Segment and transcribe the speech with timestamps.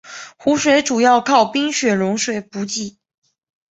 [0.35, 2.97] 湖水主要靠冰雪融水补给。